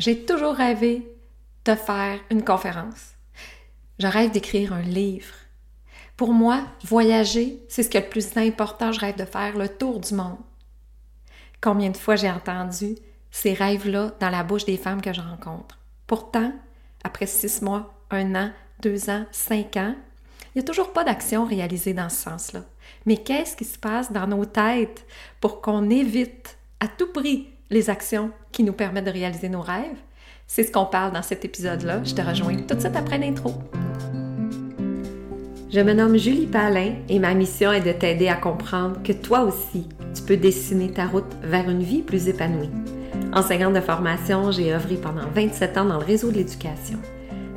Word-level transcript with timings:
J'ai 0.00 0.24
toujours 0.24 0.54
rêvé 0.54 1.06
de 1.66 1.74
faire 1.74 2.18
une 2.30 2.42
conférence. 2.42 3.16
Je 3.98 4.06
rêve 4.06 4.30
d'écrire 4.30 4.72
un 4.72 4.80
livre. 4.80 5.34
Pour 6.16 6.32
moi, 6.32 6.64
voyager, 6.84 7.62
c'est 7.68 7.82
ce 7.82 7.90
qui 7.90 7.98
est 7.98 8.04
le 8.04 8.08
plus 8.08 8.34
important. 8.38 8.92
Je 8.92 9.00
rêve 9.00 9.18
de 9.18 9.26
faire 9.26 9.58
le 9.58 9.68
tour 9.68 10.00
du 10.00 10.14
monde. 10.14 10.38
Combien 11.60 11.90
de 11.90 11.98
fois 11.98 12.16
j'ai 12.16 12.30
entendu 12.30 12.96
ces 13.30 13.52
rêves-là 13.52 14.12
dans 14.20 14.30
la 14.30 14.42
bouche 14.42 14.64
des 14.64 14.78
femmes 14.78 15.02
que 15.02 15.12
je 15.12 15.20
rencontre? 15.20 15.78
Pourtant, 16.06 16.50
après 17.04 17.26
six 17.26 17.60
mois, 17.60 17.92
un 18.10 18.34
an, 18.34 18.52
deux 18.80 19.10
ans, 19.10 19.26
cinq 19.32 19.76
ans, 19.76 19.94
il 20.54 20.58
n'y 20.58 20.62
a 20.62 20.66
toujours 20.66 20.94
pas 20.94 21.04
d'action 21.04 21.44
réalisée 21.44 21.92
dans 21.92 22.08
ce 22.08 22.22
sens-là. 22.22 22.62
Mais 23.04 23.18
qu'est-ce 23.18 23.54
qui 23.54 23.66
se 23.66 23.78
passe 23.78 24.10
dans 24.10 24.26
nos 24.26 24.46
têtes 24.46 25.06
pour 25.42 25.60
qu'on 25.60 25.90
évite 25.90 26.56
à 26.80 26.88
tout 26.88 27.12
prix 27.12 27.50
les 27.70 27.88
actions 27.88 28.30
qui 28.50 28.64
nous 28.64 28.72
permettent 28.72 29.06
de 29.06 29.10
réaliser 29.10 29.48
nos 29.48 29.60
rêves? 29.60 29.96
C'est 30.46 30.64
ce 30.64 30.72
qu'on 30.72 30.86
parle 30.86 31.12
dans 31.12 31.22
cet 31.22 31.44
épisode-là. 31.44 32.02
Je 32.04 32.14
te 32.14 32.20
rejoins 32.20 32.56
tout 32.56 32.74
de 32.74 32.80
suite 32.80 32.96
après 32.96 33.18
l'intro. 33.18 33.54
Je 35.72 35.78
me 35.80 35.92
nomme 35.92 36.16
Julie 36.16 36.48
Palin 36.48 36.94
et 37.08 37.20
ma 37.20 37.32
mission 37.32 37.70
est 37.70 37.80
de 37.80 37.92
t'aider 37.92 38.26
à 38.26 38.34
comprendre 38.34 39.00
que 39.04 39.12
toi 39.12 39.42
aussi, 39.42 39.88
tu 40.12 40.22
peux 40.22 40.36
dessiner 40.36 40.90
ta 40.90 41.06
route 41.06 41.32
vers 41.42 41.70
une 41.70 41.84
vie 41.84 42.02
plus 42.02 42.26
épanouie. 42.26 42.70
Enseignante 43.32 43.74
de 43.74 43.80
formation, 43.80 44.50
j'ai 44.50 44.74
œuvré 44.74 44.96
pendant 44.96 45.28
27 45.32 45.78
ans 45.78 45.84
dans 45.84 46.00
le 46.00 46.04
réseau 46.04 46.32
de 46.32 46.38
l'éducation. 46.38 46.98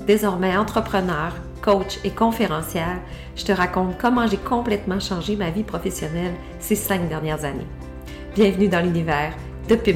Désormais 0.05 0.55
entrepreneur, 0.55 1.33
coach 1.63 1.97
et 2.03 2.11
conférencière, 2.11 2.99
je 3.35 3.45
te 3.45 3.51
raconte 3.51 3.97
comment 3.97 4.27
j'ai 4.27 4.37
complètement 4.37 4.99
changé 4.99 5.35
ma 5.35 5.49
vie 5.49 5.63
professionnelle 5.63 6.35
ces 6.59 6.75
cinq 6.75 7.09
dernières 7.09 7.45
années. 7.45 7.65
Bienvenue 8.35 8.67
dans 8.67 8.81
l'univers 8.81 9.33
de 9.69 9.75
Pub 9.75 9.95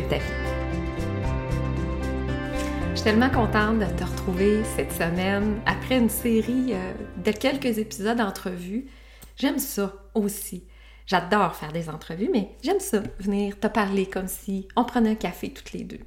Je 2.89 2.95
suis 2.95 3.03
tellement 3.03 3.29
contente 3.29 3.79
de 3.79 3.85
te 3.97 4.03
retrouver 4.03 4.63
cette 4.75 4.93
semaine 4.93 5.59
après 5.65 5.97
une 5.97 6.09
série 6.09 6.73
euh, 6.73 6.93
de 7.17 7.31
quelques 7.31 7.77
épisodes 7.77 8.17
d'entrevues. 8.17 8.87
J'aime 9.35 9.59
ça 9.59 9.93
aussi. 10.13 10.63
J'adore 11.05 11.55
faire 11.55 11.73
des 11.73 11.89
entrevues, 11.89 12.29
mais 12.31 12.55
j'aime 12.63 12.79
ça, 12.79 13.01
venir 13.19 13.59
te 13.59 13.67
parler 13.67 14.05
comme 14.05 14.27
si 14.27 14.67
on 14.75 14.85
prenait 14.85 15.11
un 15.11 15.15
café 15.15 15.49
toutes 15.49 15.73
les 15.73 15.83
deux. 15.83 15.99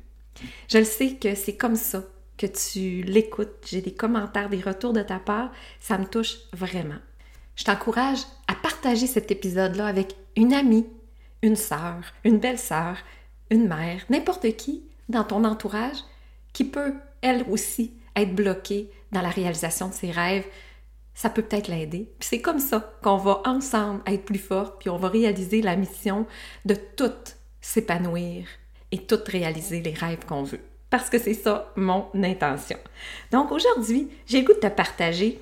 Je 0.69 0.79
le 0.79 0.84
sais 0.84 1.17
que 1.17 1.34
c'est 1.34 1.56
comme 1.56 1.77
ça 1.77 2.03
que 2.39 2.47
tu 2.47 3.03
l'écoutes. 3.03 3.67
J'ai 3.67 3.83
des 3.83 3.93
commentaires, 3.93 4.49
des 4.49 4.61
retours 4.61 4.95
de 4.95 5.03
ta 5.03 5.19
part. 5.19 5.51
Ça 5.81 5.99
me 5.99 6.06
touche 6.06 6.37
vraiment. 6.55 6.99
Je 7.56 7.65
t'encourage 7.65 8.21
à 8.49 8.55
partager 8.55 9.06
cet 9.06 9.31
épisode-là 9.31 9.87
avec 9.87 10.15
une 10.37 10.55
amie, 10.55 10.87
une 11.43 11.56
sœur, 11.56 12.01
une 12.25 12.39
belle-sœur, 12.39 12.97
une 13.51 13.69
mère, 13.69 14.05
n'importe 14.09 14.56
qui 14.56 14.83
dans 15.09 15.25
ton 15.25 15.45
entourage 15.45 15.98
qui 16.53 16.65
peut, 16.65 16.95
elle 17.20 17.45
aussi, 17.51 17.93
être 18.17 18.34
bloquée 18.34 18.91
dans 19.12 19.23
la 19.23 19.31
réalisation 19.31 19.89
de 19.89 19.95
ses 19.95 20.11
rêves, 20.11 20.47
ça 21.15 21.31
peut 21.31 21.43
peut-être 21.43 21.69
l'aider. 21.69 22.11
C'est 22.21 22.41
comme 22.41 22.61
ça 22.61 22.95
qu'on 23.03 23.17
va 23.17 23.43
ensemble 23.45 24.01
être 24.06 24.25
plus 24.25 24.39
fort, 24.39 24.78
puis 24.78 24.89
on 24.89 24.97
va 24.97 25.09
réaliser 25.09 25.62
la 25.62 25.77
mission 25.77 26.27
de 26.65 26.75
tout 26.75 27.12
s'épanouir 27.61 28.47
et 28.93 28.98
tout 28.98 29.19
réaliser 29.27 29.83
les 29.83 29.93
rêves 29.93 30.25
qu'on 30.27 30.43
veut. 30.43 30.61
Parce 30.89 31.11
que 31.11 31.19
c'est 31.19 31.34
ça 31.34 31.73
mon 31.77 32.06
intention. 32.15 32.78
Donc 33.31 33.53
aujourd'hui, 33.53 34.09
j'ai 34.27 34.41
le 34.41 34.47
goût 34.47 34.55
de 34.55 34.59
te 34.59 34.67
partager 34.67 35.41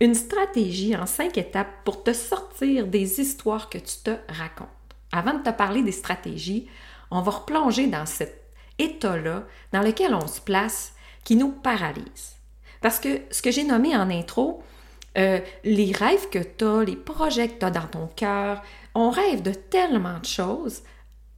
une 0.00 0.14
stratégie 0.14 0.94
en 0.96 1.06
cinq 1.06 1.38
étapes 1.38 1.72
pour 1.84 2.02
te 2.04 2.12
sortir 2.12 2.86
des 2.86 3.20
histoires 3.20 3.70
que 3.70 3.78
tu 3.78 3.96
te 4.04 4.10
racontes. 4.28 4.68
Avant 5.10 5.34
de 5.34 5.42
te 5.42 5.50
parler 5.50 5.82
des 5.82 5.92
stratégies, 5.92 6.68
on 7.14 7.22
va 7.22 7.32
replonger 7.32 7.86
dans 7.86 8.06
cet 8.06 8.50
état-là 8.78 9.44
dans 9.72 9.82
lequel 9.82 10.14
on 10.14 10.26
se 10.26 10.40
place 10.40 10.92
qui 11.24 11.36
nous 11.36 11.52
paralyse. 11.52 12.36
Parce 12.80 13.00
que 13.00 13.20
ce 13.30 13.40
que 13.40 13.50
j'ai 13.50 13.64
nommé 13.64 13.96
en 13.96 14.10
intro, 14.10 14.62
euh, 15.16 15.40
les 15.62 15.92
rêves 15.92 16.28
que 16.28 16.40
tu 16.40 16.64
as, 16.64 16.84
les 16.84 16.96
projets 16.96 17.48
que 17.48 17.58
tu 17.58 17.64
as 17.64 17.70
dans 17.70 17.86
ton 17.86 18.08
cœur. 18.08 18.62
On 18.94 19.10
rêve 19.10 19.42
de 19.42 19.52
tellement 19.52 20.18
de 20.18 20.26
choses 20.26 20.82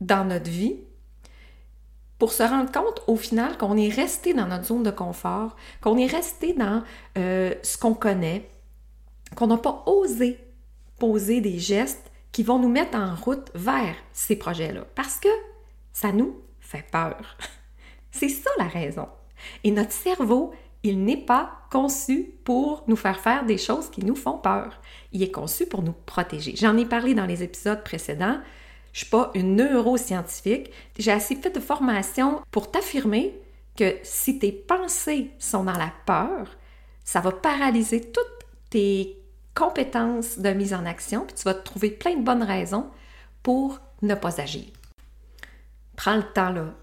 dans 0.00 0.24
notre 0.24 0.50
vie 0.50 0.76
pour 2.18 2.32
se 2.32 2.42
rendre 2.42 2.72
compte 2.72 3.02
au 3.06 3.16
final 3.16 3.58
qu'on 3.58 3.76
est 3.76 3.90
resté 3.90 4.32
dans 4.32 4.46
notre 4.46 4.64
zone 4.64 4.82
de 4.82 4.90
confort, 4.90 5.56
qu'on 5.82 5.98
est 5.98 6.06
resté 6.06 6.54
dans 6.54 6.82
euh, 7.18 7.54
ce 7.62 7.76
qu'on 7.76 7.92
connaît, 7.92 8.48
qu'on 9.36 9.48
n'a 9.48 9.58
pas 9.58 9.82
osé 9.86 10.40
poser 10.98 11.40
des 11.40 11.58
gestes 11.58 12.10
qui 12.32 12.42
vont 12.42 12.58
nous 12.58 12.68
mettre 12.68 12.96
en 12.96 13.14
route 13.14 13.50
vers 13.54 13.94
ces 14.12 14.36
projets-là. 14.36 14.86
Parce 14.94 15.18
que 15.18 15.28
ça 15.96 16.12
nous 16.12 16.42
fait 16.60 16.84
peur. 16.92 17.38
C'est 18.10 18.28
ça 18.28 18.50
la 18.58 18.68
raison. 18.68 19.08
Et 19.64 19.70
notre 19.70 19.92
cerveau 19.92 20.52
il 20.82 21.02
n'est 21.02 21.16
pas 21.16 21.50
conçu 21.70 22.34
pour 22.44 22.84
nous 22.86 22.96
faire 22.96 23.18
faire 23.18 23.44
des 23.44 23.58
choses 23.58 23.90
qui 23.90 24.04
nous 24.04 24.14
font 24.14 24.38
peur. 24.38 24.80
Il 25.12 25.22
est 25.22 25.30
conçu 25.30 25.66
pour 25.66 25.82
nous 25.82 25.94
protéger. 26.04 26.54
J'en 26.54 26.76
ai 26.76 26.84
parlé 26.84 27.14
dans 27.14 27.26
les 27.26 27.42
épisodes 27.42 27.82
précédents. 27.82 28.38
Je 28.92 29.00
ne 29.00 29.04
suis 29.04 29.06
pas 29.06 29.30
une 29.34 29.56
neuroscientifique. 29.56 30.70
J'ai 30.98 31.10
assez 31.10 31.34
fait 31.34 31.50
de 31.50 31.60
formation 31.60 32.40
pour 32.50 32.70
t'affirmer 32.70 33.34
que 33.76 33.96
si 34.04 34.38
tes 34.38 34.52
pensées 34.52 35.30
sont 35.38 35.64
dans 35.64 35.72
la 35.72 35.92
peur, 36.06 36.56
ça 37.04 37.20
va 37.20 37.32
paralyser 37.32 38.00
toutes 38.00 38.46
tes 38.70 39.16
compétences 39.54 40.38
de 40.38 40.50
mise 40.50 40.72
en 40.72 40.86
action, 40.86 41.24
puis 41.26 41.34
tu 41.34 41.44
vas 41.44 41.54
trouver 41.54 41.90
plein 41.90 42.14
de 42.14 42.22
bonnes 42.22 42.42
raisons 42.42 42.90
pour 43.42 43.80
ne 44.02 44.14
pas 44.14 44.40
agir. 44.40 44.66
Prends 45.96 46.16
le 46.16 46.32
temps 46.32 46.50
là. 46.50 46.74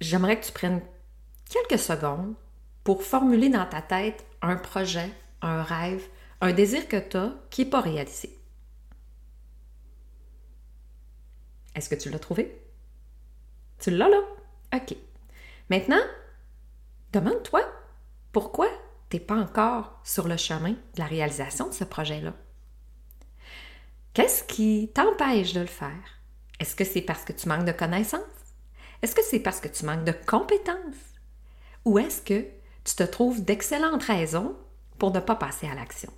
J'aimerais 0.00 0.40
que 0.40 0.46
tu 0.46 0.52
prennes 0.52 0.80
quelques 1.50 1.80
secondes 1.80 2.34
pour 2.84 3.02
formuler 3.02 3.48
dans 3.48 3.66
ta 3.66 3.82
tête 3.82 4.24
un 4.40 4.56
projet, 4.56 5.10
un 5.42 5.62
rêve, 5.62 6.06
un 6.40 6.52
désir 6.52 6.88
que 6.88 6.96
tu 6.96 7.16
as 7.16 7.34
qui 7.50 7.64
n'est 7.64 7.70
pas 7.70 7.80
réalisé. 7.80 8.38
Est-ce 11.74 11.88
que 11.88 11.94
tu 11.94 12.10
l'as 12.10 12.18
trouvé? 12.18 12.60
Tu 13.78 13.90
l'as 13.90 14.08
là? 14.08 14.20
OK. 14.74 14.96
Maintenant, 15.70 16.00
demande-toi 17.12 17.62
pourquoi 18.32 18.68
tu 19.10 19.16
n'es 19.16 19.20
pas 19.20 19.36
encore 19.36 20.00
sur 20.04 20.28
le 20.28 20.36
chemin 20.36 20.70
de 20.70 20.98
la 20.98 21.06
réalisation 21.06 21.68
de 21.68 21.74
ce 21.74 21.84
projet-là. 21.84 22.34
Qu'est-ce 24.12 24.42
qui 24.44 24.90
t'empêche 24.94 25.52
de 25.52 25.60
le 25.60 25.66
faire? 25.66 26.17
Est-ce 26.60 26.74
que 26.74 26.84
c'est 26.84 27.02
parce 27.02 27.24
que 27.24 27.32
tu 27.32 27.48
manques 27.48 27.64
de 27.64 27.72
connaissances? 27.72 28.20
Est-ce 29.02 29.14
que 29.14 29.22
c'est 29.22 29.40
parce 29.40 29.60
que 29.60 29.68
tu 29.68 29.84
manques 29.84 30.04
de 30.04 30.14
compétences? 30.26 30.76
Ou 31.84 31.98
est-ce 31.98 32.20
que 32.20 32.44
tu 32.84 32.94
te 32.96 33.04
trouves 33.04 33.44
d'excellentes 33.44 34.02
raisons 34.02 34.56
pour 34.98 35.12
ne 35.12 35.20
pas 35.20 35.36
passer 35.36 35.68
à 35.68 35.74
l'action? 35.74 36.12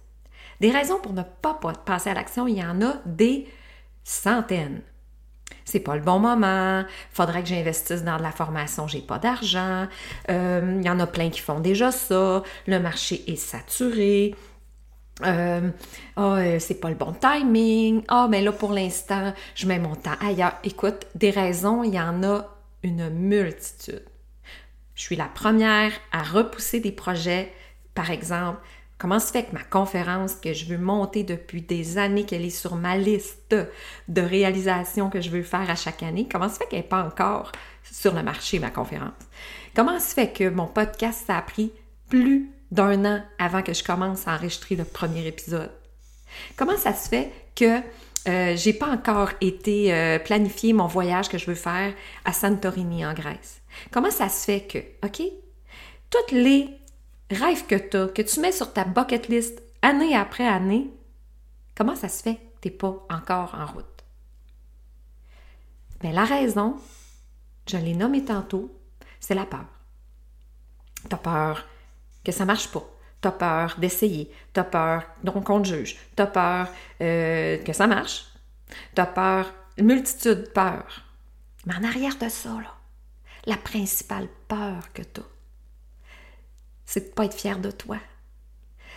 Des 0.60 0.70
raisons 0.70 0.98
pour 0.98 1.12
ne 1.12 1.22
pas 1.22 1.58
passer 1.84 2.10
à 2.10 2.14
l'action, 2.14 2.46
il 2.46 2.58
y 2.58 2.64
en 2.64 2.80
a 2.82 2.94
des 3.06 3.48
centaines. 4.04 4.82
C'est 5.64 5.80
pas 5.80 5.94
le 5.94 6.02
bon 6.02 6.18
moment, 6.18 6.84
faudrait 7.12 7.42
que 7.42 7.48
j'investisse 7.48 8.02
dans 8.02 8.16
de 8.16 8.22
la 8.22 8.32
formation, 8.32 8.88
j'ai 8.88 9.00
pas 9.00 9.18
d'argent, 9.18 9.86
euh, 10.28 10.78
il 10.80 10.84
y 10.84 10.90
en 10.90 10.98
a 11.00 11.06
plein 11.06 11.30
qui 11.30 11.40
font 11.40 11.60
déjà 11.60 11.92
ça, 11.92 12.42
le 12.66 12.80
marché 12.80 13.22
est 13.30 13.36
saturé, 13.36 14.34
euh, 15.24 15.70
oh, 16.16 16.36
c'est 16.58 16.80
pas 16.80 16.88
le 16.88 16.94
bon 16.94 17.12
timing. 17.12 18.02
Ah, 18.08 18.26
mais 18.30 18.42
là, 18.42 18.52
pour 18.52 18.72
l'instant, 18.72 19.32
je 19.54 19.66
mets 19.66 19.78
mon 19.78 19.94
temps 19.94 20.16
ailleurs. 20.20 20.54
Écoute, 20.64 21.06
des 21.14 21.30
raisons, 21.30 21.82
il 21.84 21.94
y 21.94 22.00
en 22.00 22.22
a 22.22 22.46
une 22.82 23.10
multitude. 23.10 24.04
Je 24.94 25.02
suis 25.02 25.16
la 25.16 25.26
première 25.26 25.92
à 26.12 26.22
repousser 26.22 26.80
des 26.80 26.92
projets. 26.92 27.52
Par 27.94 28.10
exemple, 28.10 28.60
comment 28.98 29.18
se 29.18 29.32
fait 29.32 29.44
que 29.44 29.52
ma 29.52 29.64
conférence 29.64 30.34
que 30.34 30.52
je 30.52 30.66
veux 30.66 30.78
monter 30.78 31.24
depuis 31.24 31.62
des 31.62 31.98
années, 31.98 32.24
qu'elle 32.24 32.44
est 32.44 32.50
sur 32.50 32.76
ma 32.76 32.96
liste 32.96 33.56
de 34.08 34.20
réalisations 34.20 35.08
que 35.08 35.20
je 35.20 35.30
veux 35.30 35.42
faire 35.42 35.68
à 35.70 35.74
chaque 35.74 36.02
année, 36.02 36.28
comment 36.30 36.48
se 36.48 36.58
fait 36.58 36.66
qu'elle 36.66 36.80
n'est 36.80 36.86
pas 36.86 37.02
encore 37.02 37.50
sur 37.82 38.14
le 38.14 38.22
marché, 38.22 38.58
ma 38.58 38.70
conférence? 38.70 39.14
Comment 39.74 39.98
se 39.98 40.12
fait 40.14 40.32
que 40.32 40.48
mon 40.48 40.66
podcast, 40.66 41.28
a 41.30 41.40
pris 41.40 41.72
plus 42.08 42.50
d'un 42.70 43.04
an 43.04 43.22
avant 43.38 43.62
que 43.62 43.72
je 43.72 43.82
commence 43.82 44.26
à 44.28 44.34
enregistrer 44.34 44.76
le 44.76 44.84
premier 44.84 45.26
épisode? 45.26 45.70
Comment 46.56 46.76
ça 46.76 46.94
se 46.94 47.08
fait 47.08 47.32
que 47.56 47.80
euh, 48.28 48.56
j'ai 48.56 48.72
pas 48.72 48.88
encore 48.88 49.30
été 49.40 49.92
euh, 49.94 50.18
planifié 50.18 50.72
mon 50.72 50.86
voyage 50.86 51.28
que 51.28 51.38
je 51.38 51.46
veux 51.46 51.54
faire 51.54 51.94
à 52.24 52.32
Santorini 52.32 53.04
en 53.04 53.14
Grèce? 53.14 53.60
Comment 53.90 54.10
ça 54.10 54.28
se 54.28 54.44
fait 54.44 54.62
que, 54.62 55.06
OK, 55.06 55.22
tous 56.10 56.34
les 56.34 56.68
rêves 57.30 57.66
que 57.66 57.76
tu 57.76 57.96
as, 57.96 58.08
que 58.08 58.22
tu 58.22 58.40
mets 58.40 58.52
sur 58.52 58.72
ta 58.72 58.84
bucket 58.84 59.28
list 59.28 59.62
année 59.82 60.16
après 60.16 60.46
année, 60.46 60.90
comment 61.74 61.96
ça 61.96 62.08
se 62.08 62.22
fait 62.22 62.36
que 62.36 62.68
tu 62.68 62.70
pas 62.70 63.06
encore 63.10 63.54
en 63.54 63.66
route? 63.66 63.86
Bien, 66.00 66.12
la 66.12 66.24
raison, 66.24 66.76
je 67.66 67.76
l'ai 67.76 67.94
nommé 67.94 68.24
tantôt, 68.24 68.74
c'est 69.20 69.34
la 69.34 69.46
peur. 69.46 69.66
Tu 71.08 71.16
peur 71.16 71.66
que 72.24 72.32
ça 72.32 72.44
marche 72.44 72.68
pas. 72.68 72.84
Tu 73.22 73.28
as 73.28 73.32
peur 73.32 73.76
d'essayer. 73.78 74.32
Tu 74.52 74.60
as 74.60 74.64
peur 74.64 75.04
donc 75.22 75.44
qu'on 75.44 75.62
te 75.62 75.68
juge. 75.68 75.96
Tu 76.16 76.22
as 76.22 76.26
peur 76.26 76.68
euh, 77.00 77.58
que 77.58 77.72
ça 77.72 77.86
marche. 77.86 78.26
Tu 78.94 79.00
as 79.00 79.06
peur, 79.06 79.52
multitude 79.78 80.42
de 80.44 80.48
peurs. 80.48 81.04
Mais 81.66 81.74
en 81.74 81.84
arrière 81.84 82.16
de 82.16 82.28
ça, 82.28 82.50
là, 82.50 82.74
la 83.46 83.56
principale 83.56 84.28
peur 84.48 84.92
que 84.92 85.02
tu 85.02 85.20
as, 85.20 85.24
c'est 86.86 87.00
de 87.00 87.06
ne 87.06 87.12
pas 87.12 87.24
être 87.26 87.34
fier 87.34 87.58
de 87.58 87.70
toi. 87.70 87.98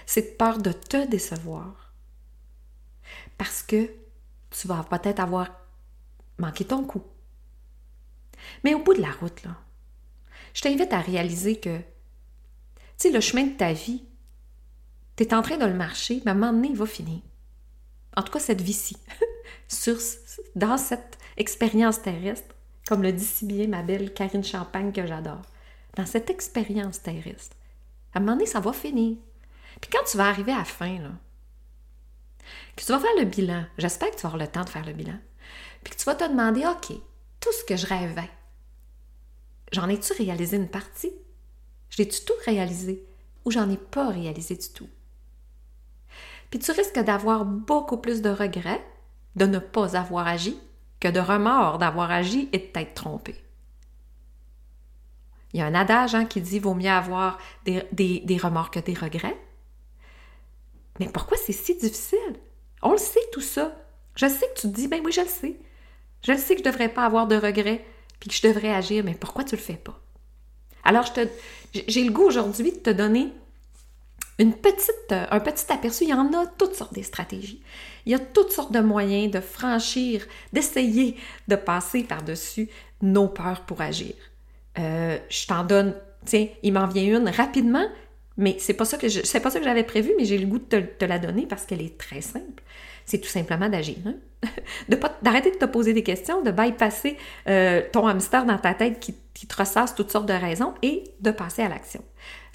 C'est 0.05 0.31
de 0.31 0.37
peur 0.37 0.57
de 0.57 0.71
te 0.71 1.07
décevoir. 1.07 1.93
Parce 3.37 3.61
que 3.63 3.89
tu 4.49 4.67
vas 4.67 4.83
peut-être 4.83 5.19
avoir 5.19 5.49
manqué 6.37 6.65
ton 6.65 6.83
coup. 6.83 7.03
Mais 8.63 8.73
au 8.73 8.79
bout 8.79 8.93
de 8.93 9.01
la 9.01 9.11
route, 9.11 9.43
là, 9.43 9.55
je 10.53 10.61
t'invite 10.61 10.93
à 10.93 10.99
réaliser 10.99 11.59
que, 11.59 11.79
le 13.11 13.19
chemin 13.19 13.43
de 13.43 13.57
ta 13.57 13.73
vie, 13.73 14.03
tu 15.15 15.23
es 15.23 15.33
en 15.33 15.41
train 15.41 15.57
de 15.57 15.65
le 15.65 15.73
marcher, 15.73 16.21
mais 16.25 16.31
à 16.31 16.33
un 16.33 16.37
moment 16.37 16.53
donné, 16.53 16.69
il 16.69 16.77
va 16.77 16.85
finir. 16.85 17.21
En 18.15 18.21
tout 18.21 18.31
cas, 18.31 18.39
cette 18.39 18.61
vie-ci, 18.61 18.97
dans 20.55 20.77
cette 20.77 21.17
expérience 21.37 22.01
terrestre, 22.01 22.55
comme 22.87 23.03
le 23.03 23.13
dit 23.13 23.25
si 23.25 23.45
bien 23.45 23.67
ma 23.67 23.81
belle 23.81 24.13
Karine 24.13 24.43
Champagne 24.43 24.91
que 24.91 25.05
j'adore, 25.05 25.41
dans 25.95 26.05
cette 26.05 26.29
expérience 26.29 27.01
terrestre, 27.01 27.55
à 28.13 28.17
un 28.17 28.21
moment 28.21 28.33
donné, 28.33 28.45
ça 28.45 28.59
va 28.59 28.73
finir. 28.73 29.17
Puis 29.81 29.89
quand 29.91 30.03
tu 30.09 30.17
vas 30.17 30.27
arriver 30.27 30.51
à 30.51 30.59
la 30.59 30.65
fin, 30.65 30.97
que 32.75 32.83
tu 32.83 32.91
vas 32.91 32.99
faire 32.99 33.15
le 33.17 33.25
bilan, 33.25 33.65
j'espère 33.77 34.11
que 34.11 34.15
tu 34.15 34.21
vas 34.21 34.29
avoir 34.29 34.43
le 34.43 34.51
temps 34.51 34.63
de 34.63 34.69
faire 34.69 34.85
le 34.85 34.93
bilan, 34.93 35.17
puis 35.83 35.93
que 35.93 35.99
tu 35.99 36.05
vas 36.05 36.15
te 36.15 36.27
demander, 36.27 36.65
OK, 36.65 36.95
tout 37.39 37.51
ce 37.51 37.63
que 37.65 37.75
je 37.75 37.87
rêvais, 37.87 38.29
j'en 39.71 39.89
ai-tu 39.89 40.13
réalisé 40.13 40.57
une 40.57 40.69
partie? 40.69 41.13
Je 41.93 42.01
l'ai-tu 42.01 42.25
tout 42.25 42.33
réalisé? 42.43 43.05
Ou 43.45 43.51
j'en 43.51 43.69
ai 43.69 43.77
pas 43.77 44.09
réalisé 44.09 44.55
du 44.55 44.67
tout? 44.69 44.89
Puis 46.49 46.57
tu 46.57 46.71
risques 46.71 46.99
d'avoir 46.99 47.45
beaucoup 47.45 47.97
plus 47.97 48.23
de 48.23 48.31
regrets 48.31 48.83
de 49.35 49.45
ne 49.45 49.59
pas 49.59 49.95
avoir 49.95 50.27
agi 50.27 50.57
que 50.99 51.07
de 51.07 51.19
remords 51.19 51.77
d'avoir 51.77 52.09
agi 52.09 52.49
et 52.51 52.57
de 52.57 52.63
t'être 52.63 52.95
trompé. 52.95 53.35
Il 55.53 55.59
y 55.59 55.61
a 55.61 55.67
un 55.67 55.75
adage 55.75 56.15
hein, 56.15 56.25
qui 56.25 56.41
dit 56.41 56.57
vaut 56.57 56.73
mieux 56.73 56.89
avoir 56.89 57.37
des, 57.65 58.39
remords 58.41 58.71
que 58.71 58.79
des 58.79 58.95
regrets. 58.95 59.37
Mais 60.99 61.09
pourquoi 61.09 61.37
c'est 61.37 61.53
si 61.53 61.75
difficile? 61.75 62.39
On 62.81 62.93
le 62.93 62.97
sait 62.97 63.19
tout 63.31 63.41
ça. 63.41 63.71
Je 64.15 64.27
sais 64.27 64.47
que 64.47 64.61
tu 64.61 64.67
te 64.67 64.75
dis, 64.75 64.87
ben 64.87 65.01
oui, 65.05 65.11
je 65.11 65.21
le 65.21 65.27
sais. 65.27 65.59
Je 66.23 66.31
le 66.31 66.39
sais 66.39 66.55
que 66.55 66.63
je 66.63 66.67
ne 66.67 66.71
devrais 66.71 66.89
pas 66.89 67.05
avoir 67.05 67.27
de 67.27 67.35
regrets, 67.35 67.85
puis 68.19 68.31
que 68.31 68.35
je 68.35 68.47
devrais 68.47 68.73
agir, 68.73 69.03
mais 69.03 69.13
pourquoi 69.13 69.43
tu 69.43 69.55
le 69.55 69.61
fais 69.61 69.75
pas? 69.75 70.02
Alors, 70.83 71.11
j'ai 71.73 72.03
le 72.03 72.11
goût 72.11 72.23
aujourd'hui 72.23 72.71
de 72.71 72.77
te 72.77 72.89
donner 72.89 73.29
une 74.39 74.53
petite, 74.53 75.11
un 75.11 75.39
petit 75.39 75.71
aperçu. 75.71 76.05
Il 76.05 76.09
y 76.09 76.13
en 76.13 76.33
a 76.33 76.45
toutes 76.57 76.75
sortes 76.75 76.95
de 76.95 77.01
stratégies. 77.01 77.61
Il 78.05 78.11
y 78.11 78.15
a 78.15 78.19
toutes 78.19 78.51
sortes 78.51 78.71
de 78.71 78.79
moyens 78.79 79.31
de 79.31 79.39
franchir, 79.39 80.25
d'essayer 80.51 81.17
de 81.47 81.55
passer 81.55 82.03
par-dessus 82.03 82.69
nos 83.01 83.27
peurs 83.27 83.61
pour 83.61 83.81
agir. 83.81 84.13
Euh, 84.79 85.17
je 85.29 85.47
t'en 85.47 85.63
donne, 85.63 85.95
tiens, 86.25 86.47
il 86.63 86.73
m'en 86.73 86.87
vient 86.87 87.19
une 87.19 87.29
rapidement, 87.29 87.85
mais 88.37 88.57
c'est 88.59 88.73
pas 88.73 88.85
ça 88.85 88.97
que 88.97 89.07
c'est 89.07 89.39
pas 89.39 89.51
ça 89.51 89.59
que 89.59 89.65
j'avais 89.65 89.83
prévu, 89.83 90.13
mais 90.17 90.25
j'ai 90.25 90.37
le 90.37 90.47
goût 90.47 90.59
de 90.59 90.81
te, 90.81 91.05
la 91.05 91.19
donner 91.19 91.45
parce 91.45 91.65
qu'elle 91.65 91.81
est 91.81 91.97
très 91.97 92.21
simple. 92.21 92.63
C'est 93.05 93.19
tout 93.19 93.29
simplement 93.29 93.69
d'agir, 93.69 93.97
hein? 94.05 94.15
d'arrêter 95.21 95.51
de 95.51 95.57
te 95.57 95.65
poser 95.65 95.93
des 95.93 96.03
questions, 96.03 96.41
de 96.41 96.51
bypasser 96.51 97.17
euh, 97.47 97.81
ton 97.91 98.07
hamster 98.07 98.45
dans 98.45 98.57
ta 98.57 98.73
tête 98.73 98.99
qui, 98.99 99.13
te 99.13 99.55
ressasse 99.57 99.93
toutes 99.93 100.09
sortes 100.09 100.25
de 100.25 100.33
raisons 100.33 100.73
et 100.81 101.03
de 101.19 101.31
passer 101.31 101.63
à 101.63 101.69
l'action. 101.69 102.01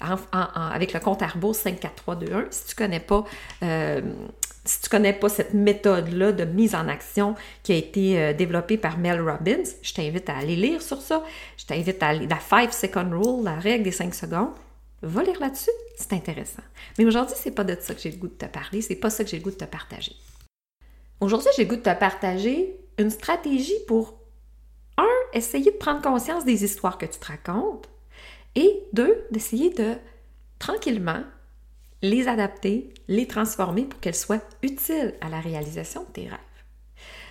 avec 0.01 0.93
le 0.93 0.99
compte 0.99 1.21
Arbo 1.21 1.53
5, 1.53 1.79
4, 1.79 1.93
3, 1.93 2.15
2, 2.15 2.33
1, 2.33 2.45
si 2.49 2.65
tu 2.65 2.75
connais 2.75 2.99
pas 2.99 3.25
euh, 3.61 4.01
si 4.65 4.81
tu 4.81 4.89
connais 4.89 5.13
pas 5.13 5.29
cette 5.29 5.53
méthode-là 5.53 6.31
de 6.31 6.45
mise 6.45 6.75
en 6.75 6.87
action 6.87 7.35
qui 7.63 7.71
a 7.71 7.75
été 7.75 8.19
euh, 8.19 8.33
développée 8.33 8.77
par 8.77 8.97
Mel 8.97 9.19
Robbins, 9.21 9.63
je 9.81 9.93
t'invite 9.93 10.29
à 10.29 10.37
aller 10.37 10.55
lire 10.55 10.81
sur 10.81 11.01
ça. 11.01 11.23
Je 11.57 11.65
t'invite 11.65 12.01
à 12.03 12.09
aller 12.09 12.27
la 12.27 12.39
5 12.39 12.71
second 12.73 13.09
rule, 13.09 13.43
la 13.43 13.55
règle 13.55 13.83
des 13.83 13.91
5 13.91 14.13
secondes. 14.13 14.51
Va 15.01 15.23
lire 15.23 15.39
là-dessus, 15.39 15.71
c'est 15.95 16.13
intéressant. 16.13 16.61
Mais 16.97 17.05
aujourd'hui, 17.05 17.35
c'est 17.39 17.51
pas 17.51 17.63
de 17.63 17.75
ça 17.79 17.95
que 17.95 18.01
j'ai 18.01 18.11
le 18.11 18.17
goût 18.17 18.27
de 18.27 18.33
te 18.33 18.45
parler, 18.45 18.81
c'est 18.81 18.95
pas 18.95 19.09
ça 19.09 19.23
que 19.23 19.29
j'ai 19.29 19.37
le 19.37 19.43
goût 19.43 19.51
de 19.51 19.55
te 19.55 19.65
partager. 19.65 20.11
Aujourd'hui, 21.19 21.49
j'ai 21.55 21.65
goût 21.65 21.75
de 21.75 21.81
te 21.81 21.93
partager 21.93 22.79
une 22.97 23.09
stratégie 23.09 23.79
pour, 23.87 24.19
un, 24.97 25.07
essayer 25.33 25.71
de 25.71 25.77
prendre 25.77 26.01
conscience 26.01 26.45
des 26.45 26.63
histoires 26.63 26.97
que 26.97 27.05
tu 27.05 27.19
te 27.19 27.25
racontes, 27.25 27.89
et 28.55 28.83
deux, 28.93 29.25
d'essayer 29.31 29.69
de 29.69 29.95
tranquillement 30.57 31.23
les 32.01 32.27
adapter, 32.27 32.93
les 33.07 33.27
transformer 33.27 33.83
pour 33.83 33.99
qu'elles 33.99 34.15
soient 34.15 34.41
utiles 34.63 35.15
à 35.21 35.29
la 35.29 35.39
réalisation 35.39 36.03
de 36.03 36.11
tes 36.11 36.27
rêves. 36.27 36.39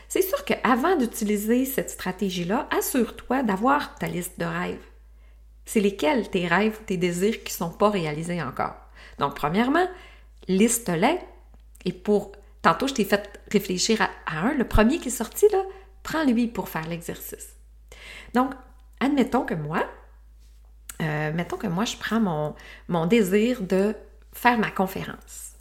C'est 0.08 0.22
sûr 0.22 0.44
qu'avant 0.44 0.96
d'utiliser 0.96 1.64
cette 1.64 1.90
stratégie-là, 1.90 2.68
assure-toi 2.70 3.42
d'avoir 3.42 3.94
ta 3.96 4.06
liste 4.06 4.38
de 4.38 4.44
rêves 4.44 4.78
c'est 5.68 5.80
lesquels 5.80 6.30
tes 6.30 6.46
rêves, 6.46 6.78
tes 6.86 6.96
désirs 6.96 7.44
qui 7.44 7.52
ne 7.52 7.68
sont 7.68 7.70
pas 7.70 7.90
réalisés 7.90 8.42
encore? 8.42 8.74
Donc, 9.18 9.36
premièrement, 9.36 9.86
liste-les. 10.48 11.18
Et 11.84 11.92
pour. 11.92 12.32
Tantôt, 12.62 12.88
je 12.88 12.94
t'ai 12.94 13.04
fait 13.04 13.40
réfléchir 13.50 14.02
à, 14.02 14.38
un. 14.38 14.54
Le 14.54 14.66
premier 14.66 14.98
qui 14.98 15.08
est 15.08 15.12
sorti, 15.12 15.46
là, 15.52 15.62
prends-lui 16.02 16.48
pour 16.48 16.68
faire 16.68 16.88
l'exercice. 16.88 17.54
Donc, 18.34 18.52
admettons 19.00 19.44
que 19.44 19.54
moi, 19.54 19.84
euh, 21.00 21.32
mettons 21.32 21.56
que 21.56 21.66
moi, 21.66 21.84
je 21.84 21.96
prends 21.96 22.20
mon, 22.20 22.54
mon 22.88 23.06
désir 23.06 23.62
de 23.62 23.94
faire 24.32 24.58
ma 24.58 24.70
conférence. 24.70 25.52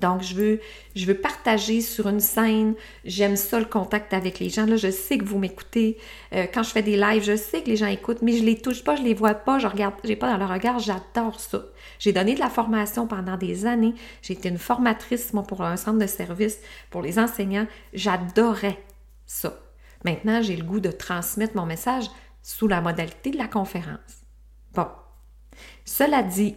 Donc, 0.00 0.22
je 0.22 0.34
veux, 0.34 1.14
partager 1.14 1.80
sur 1.80 2.08
une 2.08 2.20
scène. 2.20 2.74
J'aime 3.04 3.36
ça, 3.36 3.58
le 3.58 3.64
contact 3.66 4.14
avec 4.14 4.38
les 4.38 4.48
gens. 4.48 4.66
Là, 4.66 4.76
je 4.76 4.90
sais 4.90 5.18
que 5.18 5.24
vous 5.24 5.38
m'écoutez. 5.38 5.98
Euh, 6.32 6.46
quand 6.52 6.62
je 6.62 6.70
fais 6.70 6.82
des 6.82 6.96
lives, 6.96 7.22
je 7.22 7.36
sais 7.36 7.62
que 7.62 7.68
les 7.68 7.76
gens 7.76 7.86
écoutent, 7.86 8.22
mais 8.22 8.32
je 8.32 8.44
les 8.44 8.58
touche 8.60 8.82
pas, 8.82 8.96
je 8.96 9.02
les 9.02 9.14
vois 9.14 9.34
pas, 9.34 9.58
je 9.58 9.66
regarde, 9.66 9.94
j'ai 10.04 10.16
pas 10.16 10.30
dans 10.30 10.38
leur 10.38 10.50
regard. 10.50 10.78
J'adore 10.78 11.38
ça. 11.38 11.64
J'ai 11.98 12.12
donné 12.12 12.34
de 12.34 12.40
la 12.40 12.50
formation 12.50 13.06
pendant 13.06 13.36
des 13.36 13.66
années. 13.66 13.94
J'ai 14.22 14.34
été 14.34 14.48
une 14.48 14.58
formatrice, 14.58 15.32
moi, 15.32 15.42
pour 15.42 15.62
un 15.62 15.76
centre 15.76 15.98
de 15.98 16.06
service, 16.06 16.58
pour 16.90 17.02
les 17.02 17.18
enseignants. 17.18 17.66
J'adorais 17.92 18.78
ça. 19.26 19.60
Maintenant, 20.04 20.42
j'ai 20.42 20.56
le 20.56 20.64
goût 20.64 20.80
de 20.80 20.90
transmettre 20.90 21.56
mon 21.56 21.66
message 21.66 22.06
sous 22.42 22.68
la 22.68 22.80
modalité 22.80 23.30
de 23.30 23.38
la 23.38 23.48
conférence. 23.48 24.24
Bon. 24.72 24.86
Cela 25.84 26.22
dit, 26.22 26.56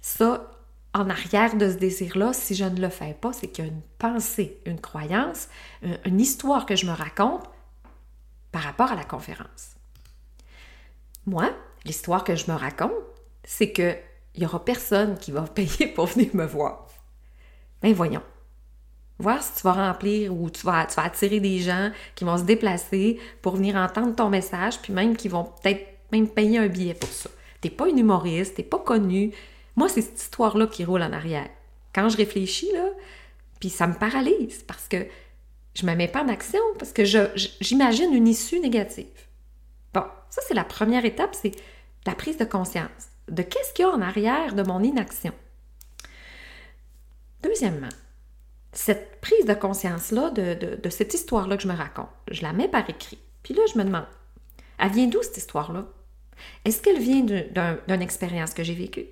ça, 0.00 0.50
en 0.98 1.10
arrière 1.10 1.56
de 1.56 1.70
ce 1.70 1.76
désir-là, 1.76 2.32
si 2.32 2.54
je 2.54 2.64
ne 2.64 2.80
le 2.80 2.88
fais 2.88 3.16
pas, 3.20 3.32
c'est 3.32 3.48
qu'il 3.48 3.64
y 3.64 3.68
a 3.68 3.70
une 3.70 3.82
pensée, 3.98 4.60
une 4.66 4.80
croyance, 4.80 5.48
une 6.04 6.20
histoire 6.20 6.66
que 6.66 6.76
je 6.76 6.86
me 6.86 6.92
raconte 6.92 7.44
par 8.52 8.62
rapport 8.62 8.92
à 8.92 8.96
la 8.96 9.04
conférence. 9.04 9.76
Moi, 11.26 11.50
l'histoire 11.84 12.24
que 12.24 12.36
je 12.36 12.50
me 12.50 12.56
raconte, 12.56 12.92
c'est 13.44 13.72
qu'il 13.72 13.98
n'y 14.38 14.46
aura 14.46 14.64
personne 14.64 15.18
qui 15.18 15.30
va 15.30 15.42
payer 15.54 15.86
pour 15.86 16.06
venir 16.06 16.28
me 16.34 16.46
voir. 16.46 16.86
Ben 17.82 17.92
voyons. 17.92 18.22
Voir 19.18 19.42
si 19.42 19.56
tu 19.56 19.62
vas 19.62 19.72
remplir 19.72 20.32
ou 20.32 20.48
tu 20.48 20.64
vas, 20.64 20.86
tu 20.86 20.94
vas 20.94 21.04
attirer 21.04 21.40
des 21.40 21.58
gens 21.58 21.90
qui 22.14 22.24
vont 22.24 22.38
se 22.38 22.44
déplacer 22.44 23.18
pour 23.42 23.56
venir 23.56 23.74
entendre 23.76 24.14
ton 24.14 24.30
message, 24.30 24.80
puis 24.80 24.92
même 24.92 25.16
qui 25.16 25.28
vont 25.28 25.44
peut-être 25.44 25.84
même 26.12 26.28
payer 26.28 26.58
un 26.58 26.68
billet 26.68 26.94
pour 26.94 27.08
ça. 27.08 27.28
T'es 27.60 27.70
pas 27.70 27.88
une 27.88 27.98
humoriste, 27.98 28.54
t'es 28.54 28.62
pas 28.62 28.78
connu, 28.78 29.32
moi, 29.78 29.88
c'est 29.88 30.02
cette 30.02 30.20
histoire-là 30.20 30.66
qui 30.66 30.84
roule 30.84 31.02
en 31.02 31.12
arrière. 31.12 31.48
Quand 31.94 32.08
je 32.08 32.16
réfléchis, 32.16 32.70
là, 32.72 32.90
puis 33.60 33.70
ça 33.70 33.86
me 33.86 33.94
paralyse 33.94 34.64
parce 34.66 34.88
que 34.88 35.06
je 35.74 35.86
ne 35.86 35.90
me 35.90 35.96
mets 35.96 36.08
pas 36.08 36.24
en 36.24 36.28
action, 36.28 36.60
parce 36.78 36.92
que 36.92 37.04
j'imagine 37.04 38.12
une 38.12 38.26
issue 38.26 38.58
négative. 38.58 39.06
Bon, 39.94 40.04
ça, 40.30 40.42
c'est 40.46 40.54
la 40.54 40.64
première 40.64 41.04
étape, 41.04 41.36
c'est 41.40 41.52
la 42.06 42.16
prise 42.16 42.36
de 42.36 42.44
conscience 42.44 43.10
de 43.28 43.42
qu'est-ce 43.42 43.72
qu'il 43.72 43.84
y 43.84 43.88
a 43.88 43.92
en 43.92 44.00
arrière 44.00 44.54
de 44.54 44.62
mon 44.62 44.82
inaction. 44.82 45.32
Deuxièmement, 47.42 47.88
cette 48.72 49.20
prise 49.20 49.44
de 49.44 49.54
conscience-là, 49.54 50.30
de, 50.30 50.76
de, 50.82 50.90
cette 50.90 51.14
histoire-là 51.14 51.56
que 51.56 51.62
je 51.62 51.68
me 51.68 51.76
raconte, 51.76 52.08
je 52.30 52.42
la 52.42 52.52
mets 52.52 52.68
par 52.68 52.88
écrit. 52.90 53.18
Puis 53.44 53.54
là, 53.54 53.62
je 53.72 53.78
me 53.78 53.84
demande, 53.84 54.06
elle 54.78 54.90
vient 54.90 55.06
d'où 55.06 55.22
cette 55.22 55.36
histoire-là? 55.36 55.86
Est-ce 56.64 56.82
qu'elle 56.82 57.00
vient 57.00 57.22
d'une 57.22 58.02
expérience 58.02 58.54
que 58.54 58.64
j'ai 58.64 58.74
vécue? 58.74 59.06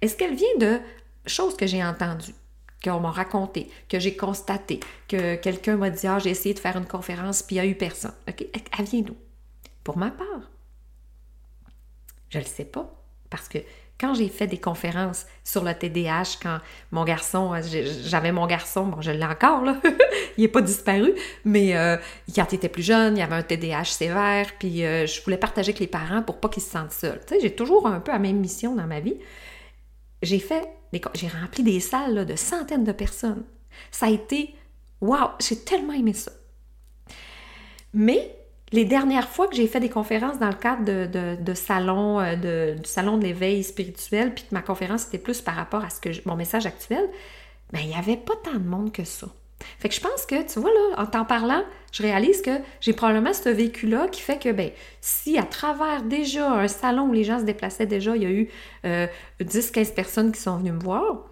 Est-ce 0.00 0.16
qu'elle 0.16 0.34
vient 0.34 0.56
de 0.58 0.80
choses 1.26 1.56
que 1.56 1.66
j'ai 1.66 1.82
entendues, 1.84 2.34
qu'on 2.82 3.00
m'a 3.00 3.10
racontées, 3.10 3.70
que 3.88 3.98
j'ai 3.98 4.16
constatées, 4.16 4.80
que 5.08 5.36
quelqu'un 5.36 5.76
m'a 5.76 5.90
dit 5.90 6.06
Ah, 6.06 6.18
j'ai 6.18 6.30
essayé 6.30 6.54
de 6.54 6.58
faire 6.58 6.76
une 6.76 6.86
conférence 6.86 7.42
puis 7.42 7.56
il 7.56 7.62
n'y 7.62 7.66
a 7.68 7.70
eu 7.70 7.74
personne. 7.74 8.14
OK? 8.28 8.46
Elle 8.78 8.84
vient 8.84 9.02
d'où? 9.02 9.16
Pour 9.84 9.96
ma 9.96 10.10
part, 10.10 10.50
je 12.28 12.38
ne 12.38 12.42
le 12.42 12.48
sais 12.48 12.64
pas. 12.64 12.94
Parce 13.30 13.48
que 13.48 13.58
quand 14.00 14.14
j'ai 14.14 14.28
fait 14.28 14.46
des 14.46 14.58
conférences 14.58 15.26
sur 15.42 15.64
le 15.64 15.74
TDAH, 15.74 16.38
quand 16.40 16.58
mon 16.92 17.04
garçon, 17.04 17.52
j'avais 18.04 18.30
mon 18.30 18.46
garçon, 18.46 18.86
bon, 18.86 19.00
je 19.00 19.10
l'ai 19.10 19.24
encore, 19.24 19.64
il 20.38 20.42
n'est 20.42 20.48
pas 20.48 20.62
disparu, 20.62 21.14
mais 21.44 21.76
euh, 21.76 21.96
quand 22.34 22.46
il 22.52 22.56
était 22.56 22.68
plus 22.68 22.84
jeune, 22.84 23.16
il 23.16 23.20
y 23.20 23.22
avait 23.22 23.34
un 23.34 23.42
TDAH 23.42 23.86
sévère, 23.86 24.52
puis 24.58 24.84
euh, 24.84 25.06
je 25.06 25.20
voulais 25.22 25.36
partager 25.36 25.70
avec 25.70 25.80
les 25.80 25.88
parents 25.88 26.22
pour 26.22 26.38
pas 26.38 26.48
qu'ils 26.48 26.62
se 26.62 26.70
sentent 26.70 26.92
seuls. 26.92 27.20
Tu 27.26 27.34
sais, 27.34 27.40
j'ai 27.40 27.54
toujours 27.54 27.88
un 27.88 27.98
peu 27.98 28.12
la 28.12 28.20
même 28.20 28.38
mission 28.38 28.76
dans 28.76 28.86
ma 28.86 29.00
vie 29.00 29.16
j'ai 30.22 30.38
fait, 30.38 30.68
j'ai 31.14 31.28
rempli 31.28 31.62
des 31.62 31.80
salles 31.80 32.26
de 32.26 32.36
centaines 32.36 32.84
de 32.84 32.92
personnes. 32.92 33.44
Ça 33.90 34.06
a 34.06 34.10
été, 34.10 34.54
waouh, 35.00 35.30
j'ai 35.40 35.56
tellement 35.56 35.92
aimé 35.92 36.12
ça. 36.12 36.32
Mais 37.94 38.34
les 38.72 38.84
dernières 38.84 39.28
fois 39.28 39.48
que 39.48 39.56
j'ai 39.56 39.66
fait 39.66 39.80
des 39.80 39.88
conférences 39.88 40.38
dans 40.38 40.48
le 40.48 40.54
cadre 40.54 40.84
de, 40.84 41.36
de, 41.40 41.54
salon, 41.54 42.20
euh, 42.20 42.74
du 42.74 42.88
salon 42.88 43.16
de 43.16 43.24
l'éveil 43.24 43.64
spirituel, 43.64 44.34
puis 44.34 44.44
que 44.44 44.54
ma 44.54 44.62
conférence 44.62 45.06
était 45.06 45.18
plus 45.18 45.40
par 45.40 45.54
rapport 45.54 45.84
à 45.84 45.90
ce 45.90 46.00
que 46.00 46.10
mon 46.26 46.36
message 46.36 46.66
actuel, 46.66 47.08
ben 47.72 47.80
il 47.80 47.88
n'y 47.88 47.94
avait 47.94 48.16
pas 48.16 48.34
tant 48.42 48.58
de 48.58 48.66
monde 48.66 48.92
que 48.92 49.04
ça. 49.04 49.28
Fait 49.78 49.88
que 49.88 49.94
je 49.94 50.00
pense 50.00 50.24
que, 50.26 50.50
tu 50.50 50.60
vois, 50.60 50.70
là, 50.70 51.02
en 51.02 51.06
t'en 51.06 51.24
parlant, 51.24 51.62
je 51.92 52.02
réalise 52.02 52.42
que 52.42 52.58
j'ai 52.80 52.92
probablement 52.92 53.32
ce 53.32 53.48
vécu-là 53.48 54.08
qui 54.08 54.20
fait 54.20 54.38
que, 54.38 54.52
ben, 54.52 54.70
si 55.00 55.38
à 55.38 55.42
travers 55.42 56.02
déjà 56.02 56.52
un 56.52 56.68
salon 56.68 57.08
où 57.08 57.12
les 57.12 57.24
gens 57.24 57.38
se 57.38 57.44
déplaçaient 57.44 57.86
déjà, 57.86 58.16
il 58.16 58.22
y 58.22 58.26
a 58.26 58.30
eu 58.30 58.48
10-15 59.40 59.90
euh, 59.90 59.94
personnes 59.94 60.32
qui 60.32 60.40
sont 60.40 60.56
venues 60.58 60.72
me 60.72 60.80
voir, 60.80 61.26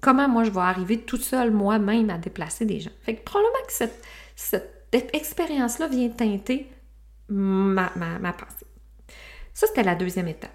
comment 0.00 0.28
moi 0.28 0.44
je 0.44 0.50
vais 0.50 0.60
arriver 0.60 0.98
toute 0.98 1.22
seule 1.22 1.50
moi-même 1.50 2.10
à 2.10 2.18
déplacer 2.18 2.64
des 2.64 2.80
gens? 2.80 2.90
Fait 3.02 3.14
que 3.14 3.22
probablement 3.22 3.64
que 3.66 3.72
cette, 3.72 4.04
cette 4.36 5.14
expérience-là 5.14 5.88
vient 5.88 6.08
teinter 6.08 6.70
ma, 7.28 7.92
ma, 7.96 8.32
pensée. 8.32 8.66
Ça, 9.54 9.66
c'était 9.66 9.82
la 9.82 9.94
deuxième 9.94 10.28
étape. 10.28 10.50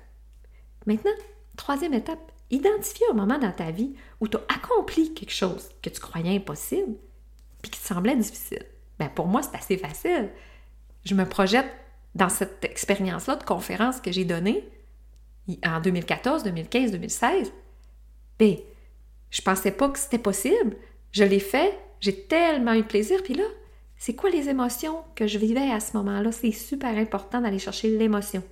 Maintenant, 0.85 1.11
troisième 1.55 1.93
étape, 1.93 2.31
identifier 2.51 3.05
un 3.11 3.15
moment 3.15 3.37
dans 3.37 3.51
ta 3.51 3.71
vie 3.71 3.95
où 4.19 4.27
tu 4.27 4.37
as 4.37 4.41
accompli 4.53 5.13
quelque 5.13 5.33
chose 5.33 5.69
que 5.81 5.89
tu 5.89 5.99
croyais 5.99 6.35
impossible 6.35 6.95
puis 7.65 7.79
qui 7.79 7.85
semblait 7.85 8.15
difficile. 8.15 8.63
Ben 8.99 9.09
pour 9.09 9.27
moi, 9.27 9.41
c'est 9.41 9.57
assez 9.57 9.77
facile. 9.77 10.29
Je 11.03 11.15
me 11.15 11.25
projette 11.25 11.69
dans 12.13 12.29
cette 12.29 12.63
expérience-là 12.63 13.35
de 13.35 13.43
conférence 13.43 13.99
que 13.99 14.11
j'ai 14.11 14.25
donnée 14.25 14.67
en 15.65 15.79
2014, 15.79 16.43
2015, 16.43 16.91
2016. 16.91 17.51
Ben, 18.39 18.55
je 19.29 19.41
pensais 19.41 19.71
pas 19.71 19.89
que 19.89 19.99
c'était 19.99 20.17
possible. 20.17 20.75
Je 21.11 21.23
l'ai 21.23 21.39
fait, 21.39 21.77
j'ai 21.99 22.15
tellement 22.27 22.73
eu 22.73 22.83
plaisir, 22.83 23.21
puis 23.23 23.33
là, 23.33 23.43
c'est 23.97 24.15
quoi 24.15 24.29
les 24.29 24.49
émotions 24.49 25.03
que 25.15 25.27
je 25.27 25.37
vivais 25.37 25.71
à 25.71 25.79
ce 25.79 25.95
moment-là? 25.97 26.31
C'est 26.31 26.51
super 26.51 26.97
important 26.97 27.41
d'aller 27.41 27.59
chercher 27.59 27.89
l'émotion. 27.97 28.43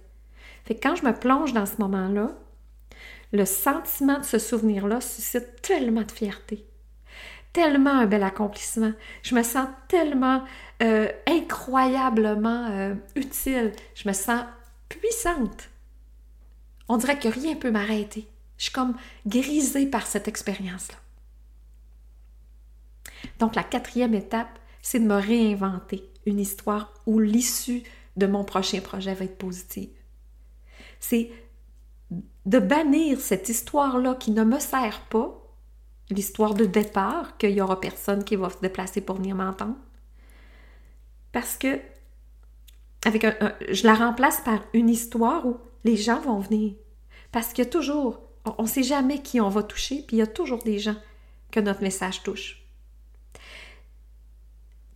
Fait 0.65 0.75
quand 0.75 0.95
je 0.95 1.05
me 1.05 1.13
plonge 1.13 1.53
dans 1.53 1.65
ce 1.65 1.77
moment-là, 1.79 2.31
le 3.31 3.45
sentiment 3.45 4.19
de 4.19 4.23
ce 4.23 4.39
souvenir-là 4.39 5.01
suscite 5.01 5.61
tellement 5.61 6.03
de 6.03 6.11
fierté, 6.11 6.65
tellement 7.53 7.91
un 7.91 8.07
bel 8.07 8.23
accomplissement. 8.23 8.91
Je 9.21 9.35
me 9.35 9.43
sens 9.43 9.67
tellement 9.87 10.43
euh, 10.81 11.07
incroyablement 11.27 12.67
euh, 12.71 12.95
utile. 13.15 13.71
Je 13.95 14.07
me 14.07 14.13
sens 14.13 14.43
puissante. 14.89 15.69
On 16.89 16.97
dirait 16.97 17.19
que 17.19 17.29
rien 17.29 17.53
ne 17.53 17.59
peut 17.59 17.71
m'arrêter. 17.71 18.27
Je 18.57 18.65
suis 18.65 18.73
comme 18.73 18.95
grisée 19.25 19.85
par 19.85 20.05
cette 20.05 20.27
expérience-là. 20.27 20.97
Donc 23.39 23.55
la 23.55 23.63
quatrième 23.63 24.13
étape, 24.13 24.59
c'est 24.81 24.99
de 24.99 25.05
me 25.05 25.15
réinventer 25.15 26.09
une 26.25 26.39
histoire 26.39 26.93
où 27.05 27.19
l'issue 27.19 27.83
de 28.17 28.27
mon 28.27 28.43
prochain 28.43 28.81
projet 28.81 29.13
va 29.13 29.25
être 29.25 29.37
positive. 29.37 29.89
C'est 30.99 31.31
de 32.45 32.59
bannir 32.59 33.19
cette 33.19 33.49
histoire-là 33.49 34.15
qui 34.15 34.31
ne 34.31 34.43
me 34.43 34.59
sert 34.59 35.01
pas, 35.09 35.42
l'histoire 36.13 36.53
de 36.53 36.65
départ, 36.65 37.37
qu'il 37.37 37.53
n'y 37.53 37.61
aura 37.61 37.79
personne 37.79 38.23
qui 38.23 38.35
va 38.35 38.49
se 38.49 38.59
déplacer 38.59 39.01
pour 39.01 39.17
venir 39.17 39.35
m'entendre. 39.35 39.75
Parce 41.31 41.57
que 41.57 41.79
avec 43.05 43.25
je 43.69 43.85
la 43.85 43.95
remplace 43.95 44.41
par 44.41 44.61
une 44.73 44.89
histoire 44.89 45.45
où 45.45 45.57
les 45.83 45.97
gens 45.97 46.21
vont 46.21 46.39
venir. 46.39 46.73
Parce 47.31 47.49
qu'il 47.49 47.63
y 47.63 47.67
a 47.67 47.69
toujours, 47.69 48.21
on 48.57 48.63
ne 48.63 48.67
sait 48.67 48.83
jamais 48.83 49.21
qui 49.21 49.41
on 49.41 49.49
va 49.49 49.63
toucher, 49.63 50.03
puis 50.07 50.17
il 50.17 50.19
y 50.19 50.23
a 50.23 50.27
toujours 50.27 50.63
des 50.63 50.79
gens 50.79 50.95
que 51.51 51.59
notre 51.59 51.81
message 51.81 52.23
touche. 52.23 52.63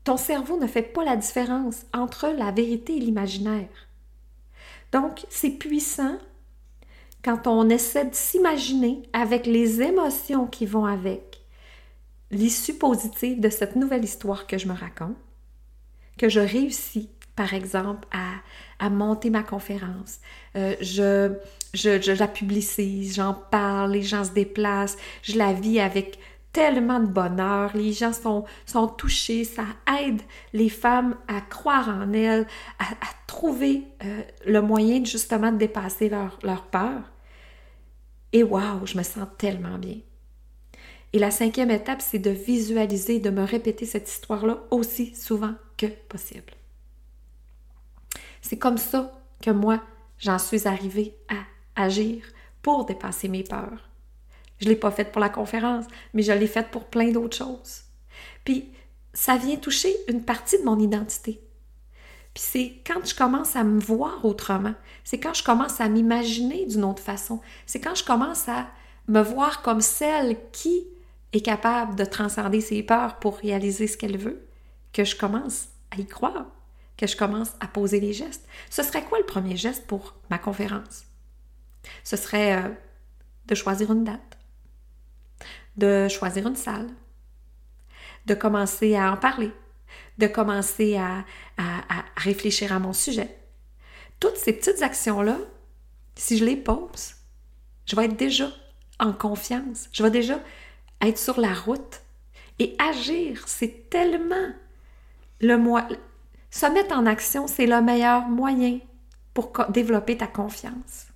Ton 0.03 0.17
cerveau 0.17 0.57
ne 0.57 0.67
fait 0.67 0.83
pas 0.83 1.03
la 1.03 1.17
différence 1.17 1.85
entre 1.93 2.27
la 2.29 2.51
vérité 2.51 2.95
et 2.95 2.99
l'imaginaire. 2.99 3.67
Donc, 4.93 5.25
c'est 5.29 5.49
puissant 5.49 6.17
quand 7.23 7.47
on 7.47 7.69
essaie 7.69 8.05
de 8.05 8.15
s'imaginer 8.15 9.03
avec 9.13 9.45
les 9.45 9.81
émotions 9.81 10.47
qui 10.47 10.65
vont 10.65 10.85
avec 10.85 11.41
l'issue 12.31 12.73
positive 12.73 13.39
de 13.39 13.49
cette 13.49 13.75
nouvelle 13.75 14.03
histoire 14.03 14.47
que 14.47 14.57
je 14.57 14.67
me 14.67 14.73
raconte, 14.73 15.15
que 16.17 16.29
je 16.29 16.39
réussis, 16.39 17.09
par 17.35 17.53
exemple, 17.53 18.07
à, 18.11 18.89
monter 18.89 19.29
ma 19.29 19.43
conférence. 19.43 20.19
Euh, 20.55 20.75
je, 20.81 22.11
la 22.13 22.27
publicise, 22.27 23.15
j'en 23.15 23.33
parle, 23.33 23.91
les 23.91 24.03
gens 24.03 24.23
se 24.23 24.31
déplacent, 24.31 24.97
je 25.23 25.37
la 25.37 25.53
vis 25.53 25.79
avec 25.79 26.19
tellement 26.57 26.99
de 26.99 27.05
bonheur, 27.05 27.77
les 27.77 27.93
gens 27.93 28.13
sont, 28.13 28.43
sont 28.65 28.87
touchés, 28.87 29.43
ça 29.43 29.63
aide 30.01 30.23
les 30.53 30.69
femmes 30.69 31.15
à 31.27 31.39
croire 31.39 31.87
en 31.87 32.11
elles, 32.13 32.47
à, 32.79 32.85
trouver 33.27 33.83
euh, 34.03 34.23
le 34.43 34.63
moyen 34.63 35.05
justement 35.05 35.51
de 35.51 35.57
dépasser 35.57 36.09
leur, 36.09 36.39
leur 36.41 36.63
peur. 36.63 37.11
Et 38.33 38.41
waouh, 38.41 38.87
je 38.87 38.97
me 38.97 39.03
sens 39.03 39.27
tellement 39.37 39.77
bien. 39.77 39.97
Et 41.13 41.19
la 41.19 41.29
cinquième 41.29 41.69
étape, 41.69 42.01
c'est 42.01 42.17
de 42.17 42.31
visualiser, 42.31 43.19
de 43.19 43.29
me 43.29 43.43
répéter 43.43 43.85
cette 43.85 44.09
histoire-là 44.09 44.57
aussi 44.71 45.13
souvent 45.13 45.53
que 45.77 45.85
possible. 45.85 46.53
C'est 48.41 48.57
comme 48.57 48.79
ça 48.79 49.13
que 49.43 49.51
moi, 49.51 49.83
j'en 50.17 50.39
suis 50.39 50.67
arrivée 50.67 51.13
à 51.29 51.83
agir 51.83 52.23
pour 52.63 52.85
dépasser 52.85 53.27
mes 53.27 53.43
peurs. 53.43 53.86
Je 54.59 54.65
ne 54.65 54.69
l'ai 54.69 54.75
pas 54.75 54.91
faite 54.91 55.11
pour 55.11 55.21
la 55.21 55.29
conférence, 55.29 55.85
mais 56.13 56.23
je 56.23 56.31
l'ai 56.31 56.47
faite 56.47 56.69
pour 56.71 56.85
plein 56.85 57.11
d'autres 57.11 57.37
choses. 57.37 57.83
Puis, 58.43 58.71
ça 59.13 59.37
vient 59.37 59.55
toucher 59.55 59.95
une 60.07 60.23
partie 60.23 60.59
de 60.59 60.63
mon 60.63 60.79
identité. 60.79 61.41
Puis 62.37 62.43
c'est 62.47 62.73
quand 62.85 63.03
je 63.03 63.15
commence 63.15 63.55
à 63.55 63.63
me 63.63 63.79
voir 63.79 64.23
autrement, 64.23 64.75
c'est 65.03 65.19
quand 65.19 65.33
je 65.33 65.43
commence 65.43 65.81
à 65.81 65.89
m'imaginer 65.89 66.67
d'une 66.67 66.83
autre 66.83 67.01
façon, 67.01 67.41
c'est 67.65 67.79
quand 67.79 67.95
je 67.95 68.03
commence 68.03 68.47
à 68.47 68.67
me 69.07 69.19
voir 69.21 69.63
comme 69.63 69.81
celle 69.81 70.37
qui 70.51 70.85
est 71.33 71.41
capable 71.41 71.95
de 71.95 72.05
transcender 72.05 72.61
ses 72.61 72.83
peurs 72.83 73.17
pour 73.17 73.37
réaliser 73.37 73.87
ce 73.87 73.97
qu'elle 73.97 74.19
veut, 74.19 74.47
que 74.93 75.03
je 75.03 75.15
commence 75.15 75.69
à 75.89 75.99
y 75.99 76.05
croire, 76.05 76.45
que 76.95 77.07
je 77.07 77.17
commence 77.17 77.53
à 77.59 77.65
poser 77.65 77.99
les 77.99 78.13
gestes. 78.13 78.47
Ce 78.69 78.83
serait 78.83 79.03
quoi 79.03 79.17
le 79.17 79.25
premier 79.25 79.57
geste 79.57 79.87
pour 79.87 80.13
ma 80.29 80.37
conférence? 80.37 81.05
Ce 82.03 82.17
serait 82.17 82.63
euh, 82.63 82.69
de 83.47 83.55
choisir 83.55 83.91
une 83.91 84.03
date 84.03 84.36
de 85.77 86.07
choisir 86.07 86.47
une 86.47 86.55
salle, 86.55 86.87
de 88.25 88.33
commencer 88.33 88.95
à 88.95 89.11
en 89.11 89.17
parler, 89.17 89.51
de 90.17 90.27
commencer 90.27 90.97
à, 90.97 91.23
réfléchir 92.17 92.73
à 92.73 92.79
mon 92.79 92.93
sujet. 92.93 93.37
Toutes 94.19 94.37
ces 94.37 94.53
petites 94.53 94.81
actions-là, 94.81 95.37
si 96.15 96.37
je 96.37 96.45
les 96.45 96.57
pose, 96.57 97.13
je 97.85 97.95
vais 97.95 98.05
être 98.05 98.17
déjà 98.17 98.49
en 98.99 99.13
confiance, 99.13 99.87
je 99.93 100.03
vais 100.03 100.11
déjà 100.11 100.39
être 101.01 101.19
sur 101.19 101.39
la 101.39 101.53
route. 101.53 102.01
Et 102.59 102.75
agir, 102.79 103.47
c'est 103.47 103.89
tellement 103.91 104.49
le 105.41 105.57
moyen. 105.57 105.95
Se 106.49 106.65
mettre 106.65 106.97
en 106.97 107.05
action, 107.05 107.45
c'est 107.45 107.67
le 107.67 107.81
meilleur 107.81 108.27
moyen 108.27 108.79
pour 109.35 109.51
développer 109.69 110.17
ta 110.17 110.25
confiance. 110.25 111.07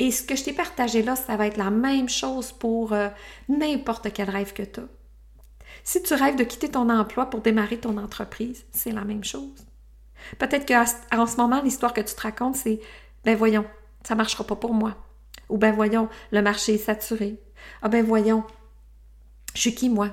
Et 0.00 0.10
ce 0.10 0.22
que 0.22 0.34
je 0.34 0.44
t'ai 0.44 0.54
partagé 0.54 1.02
là, 1.02 1.14
ça 1.14 1.36
va 1.36 1.46
être 1.46 1.58
la 1.58 1.70
même 1.70 2.08
chose 2.08 2.52
pour 2.52 2.94
euh, 2.94 3.08
n'importe 3.50 4.10
quel 4.14 4.30
rêve 4.30 4.54
que 4.54 4.62
tu 4.62 4.80
as. 4.80 4.84
Si 5.84 6.02
tu 6.02 6.14
rêves 6.14 6.36
de 6.36 6.44
quitter 6.44 6.70
ton 6.70 6.88
emploi 6.88 7.26
pour 7.26 7.42
démarrer 7.42 7.76
ton 7.76 7.98
entreprise, 7.98 8.64
c'est 8.72 8.92
la 8.92 9.04
même 9.04 9.24
chose. 9.24 9.66
Peut-être 10.38 10.66
qu'en 10.66 11.26
ce 11.26 11.36
moment, 11.36 11.60
l'histoire 11.60 11.92
que 11.92 12.00
tu 12.00 12.14
te 12.14 12.20
racontes, 12.22 12.56
c'est 12.56 12.80
ben 13.24 13.36
voyons, 13.36 13.66
ça 14.02 14.14
marchera 14.14 14.42
pas 14.42 14.56
pour 14.56 14.72
moi. 14.72 14.96
Ou 15.50 15.58
ben 15.58 15.74
voyons, 15.74 16.08
le 16.32 16.40
marché 16.40 16.74
est 16.74 16.78
saturé. 16.78 17.38
Ah 17.82 17.90
ben 17.90 18.02
voyons, 18.02 18.44
je 19.54 19.60
suis 19.60 19.74
qui 19.74 19.90
moi 19.90 20.08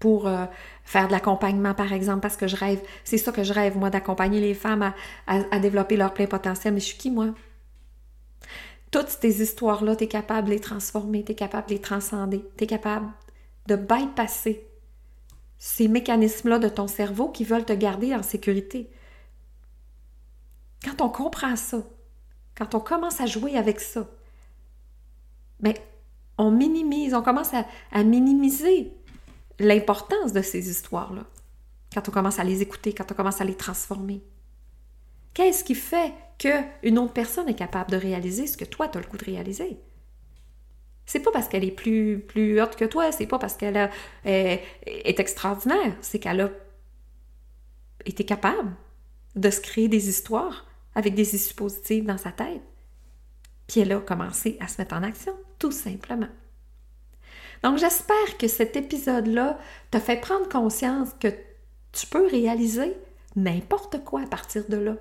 pour 0.00 0.26
euh, 0.26 0.46
faire 0.82 1.06
de 1.06 1.12
l'accompagnement, 1.12 1.74
par 1.74 1.92
exemple, 1.92 2.20
parce 2.20 2.36
que 2.36 2.48
je 2.48 2.56
rêve, 2.56 2.80
c'est 3.04 3.18
ça 3.18 3.30
que 3.30 3.44
je 3.44 3.52
rêve, 3.52 3.76
moi, 3.76 3.90
d'accompagner 3.90 4.40
les 4.40 4.54
femmes 4.54 4.92
à 5.26 5.58
développer 5.60 5.96
leur 5.96 6.12
plein 6.14 6.26
potentiel, 6.26 6.74
mais 6.74 6.80
je 6.80 6.86
suis 6.86 6.98
qui 6.98 7.10
moi? 7.10 7.34
Toutes 8.90 9.08
ces 9.08 9.42
histoires-là, 9.42 9.96
tu 9.96 10.04
es 10.04 10.08
capable 10.08 10.48
de 10.48 10.54
les 10.54 10.60
transformer, 10.60 11.24
tu 11.24 11.32
es 11.32 11.34
capable 11.34 11.68
de 11.68 11.74
les 11.74 11.80
transcender, 11.80 12.44
tu 12.56 12.64
es 12.64 12.66
capable 12.66 13.08
de 13.66 13.76
bypasser 13.76 14.66
ces 15.58 15.88
mécanismes-là 15.88 16.58
de 16.58 16.68
ton 16.68 16.86
cerveau 16.86 17.28
qui 17.28 17.44
veulent 17.44 17.64
te 17.64 17.72
garder 17.72 18.14
en 18.14 18.22
sécurité. 18.22 18.90
Quand 20.84 21.00
on 21.02 21.08
comprend 21.08 21.56
ça, 21.56 21.82
quand 22.56 22.74
on 22.74 22.80
commence 22.80 23.20
à 23.20 23.26
jouer 23.26 23.56
avec 23.56 23.80
ça, 23.80 24.08
ben, 25.60 25.74
on 26.38 26.50
minimise, 26.50 27.14
on 27.14 27.22
commence 27.22 27.52
à, 27.52 27.66
à 27.90 28.04
minimiser 28.04 28.92
l'importance 29.58 30.32
de 30.32 30.40
ces 30.42 30.70
histoires-là. 30.70 31.24
Quand 31.92 32.08
on 32.08 32.12
commence 32.12 32.38
à 32.38 32.44
les 32.44 32.62
écouter, 32.62 32.92
quand 32.92 33.10
on 33.10 33.14
commence 33.14 33.40
à 33.40 33.44
les 33.44 33.56
transformer. 33.56 34.22
Qu'est-ce 35.34 35.64
qui 35.64 35.74
fait 35.74 36.12
qu'une 36.38 36.98
autre 36.98 37.12
personne 37.12 37.48
est 37.48 37.54
capable 37.54 37.90
de 37.90 37.96
réaliser 37.96 38.46
ce 38.46 38.56
que 38.56 38.64
toi, 38.64 38.88
tu 38.88 38.98
as 38.98 39.00
le 39.00 39.06
coup 39.06 39.16
de 39.16 39.24
réaliser? 39.24 39.78
C'est 41.06 41.20
pas 41.20 41.30
parce 41.30 41.48
qu'elle 41.48 41.64
est 41.64 41.70
plus, 41.70 42.20
plus 42.20 42.60
haute 42.60 42.76
que 42.76 42.84
toi, 42.84 43.12
c'est 43.12 43.26
pas 43.26 43.38
parce 43.38 43.56
qu'elle 43.56 43.90
est, 44.24 44.62
extraordinaire, 44.84 45.96
c'est 46.02 46.18
qu'elle 46.18 46.40
a 46.42 46.50
été 48.04 48.24
capable 48.24 48.72
de 49.34 49.50
se 49.50 49.60
créer 49.60 49.88
des 49.88 50.08
histoires 50.08 50.66
avec 50.94 51.14
des 51.14 51.34
issues 51.34 51.54
positives 51.54 52.04
dans 52.04 52.18
sa 52.18 52.32
tête. 52.32 52.62
Puis 53.66 53.80
elle 53.80 53.92
a 53.92 54.00
commencé 54.00 54.56
à 54.60 54.68
se 54.68 54.80
mettre 54.80 54.94
en 54.94 55.02
action, 55.02 55.32
tout 55.58 55.72
simplement. 55.72 56.28
Donc 57.62 57.78
j'espère 57.78 58.36
que 58.38 58.48
cet 58.48 58.76
épisode-là 58.76 59.58
t'a 59.90 60.00
fait 60.00 60.20
prendre 60.20 60.48
conscience 60.48 61.10
que 61.20 61.28
tu 61.92 62.06
peux 62.06 62.26
réaliser 62.26 62.96
n'importe 63.36 64.04
quoi 64.04 64.22
à 64.22 64.26
partir 64.26 64.64
de 64.68 64.76
là. 64.76 64.96